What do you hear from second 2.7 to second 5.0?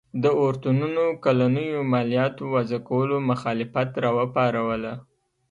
کولو مخالفت راوپاروله.